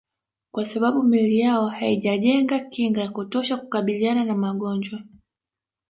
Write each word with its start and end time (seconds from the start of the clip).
Kwa 0.51 0.65
sababu 0.65 1.03
miili 1.03 1.39
yao 1.39 1.67
haijajenga 1.67 2.59
kinga 2.59 3.01
ya 3.01 3.11
kutosha 3.11 3.57
kukabiliana 3.57 4.23
na 4.25 4.35
magonjwa 4.35 4.99